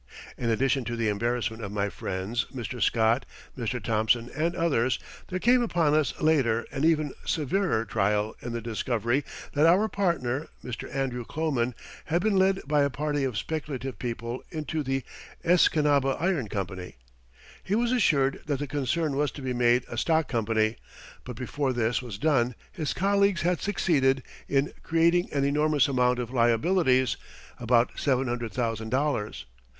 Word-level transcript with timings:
In 0.35 0.49
addition 0.49 0.83
to 0.85 0.95
the 0.95 1.09
embarrassment 1.09 1.63
of 1.63 1.71
my 1.71 1.87
friends 1.89 2.47
Mr. 2.51 2.81
Scott, 2.81 3.23
Mr. 3.55 3.79
Thomson, 3.79 4.31
and 4.35 4.55
others, 4.55 4.97
there 5.27 5.37
came 5.37 5.61
upon 5.61 5.93
us 5.93 6.19
later 6.19 6.65
an 6.71 6.83
even 6.83 7.13
severer 7.23 7.85
trial 7.85 8.35
in 8.41 8.51
the 8.51 8.61
discovery 8.61 9.23
that 9.53 9.67
our 9.67 9.87
partner, 9.87 10.47
Mr. 10.63 10.89
Andrew 10.91 11.23
Kloman, 11.23 11.75
had 12.05 12.23
been 12.23 12.35
led 12.37 12.61
by 12.67 12.81
a 12.81 12.89
party 12.89 13.23
of 13.23 13.37
speculative 13.37 13.99
people 13.99 14.41
into 14.49 14.81
the 14.81 15.03
Escanaba 15.45 16.19
Iron 16.19 16.47
Company. 16.47 16.97
He 17.63 17.75
was 17.75 17.91
assured 17.91 18.41
that 18.47 18.57
the 18.57 18.65
concern 18.65 19.15
was 19.15 19.29
to 19.33 19.43
be 19.43 19.53
made 19.53 19.85
a 19.87 19.99
stock 19.99 20.27
company, 20.27 20.77
but 21.25 21.35
before 21.35 21.73
this 21.73 22.01
was 22.01 22.17
done 22.17 22.55
his 22.71 22.91
colleagues 22.95 23.43
had 23.43 23.61
succeeded 23.61 24.23
in 24.49 24.73
creating 24.81 25.31
an 25.31 25.43
enormous 25.43 25.87
amount 25.87 26.17
of 26.17 26.31
liabilities 26.31 27.17
about 27.59 27.91
seven 27.99 28.27
hundred 28.27 28.51
thousand 28.51 28.89
dollars. 28.89 29.45